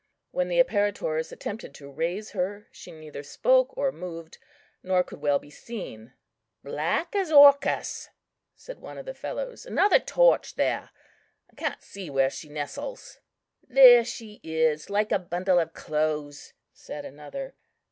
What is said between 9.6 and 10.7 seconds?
"another torch